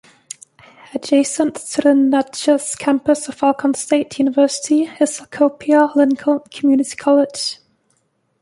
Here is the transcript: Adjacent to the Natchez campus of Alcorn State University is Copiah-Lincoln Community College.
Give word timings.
Adjacent 0.95 1.53
to 1.53 1.81
the 1.83 1.93
Natchez 1.93 2.73
campus 2.75 3.27
of 3.29 3.43
Alcorn 3.43 3.75
State 3.75 4.17
University 4.17 4.85
is 4.99 5.19
Copiah-Lincoln 5.31 6.39
Community 6.51 6.95
College. 6.95 7.59